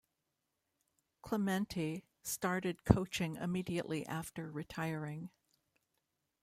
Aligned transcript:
Clemente 1.21 2.01
started 2.23 2.83
coaching 2.85 3.35
immediately 3.35 4.03
after 4.07 4.49
retiring. 4.51 5.29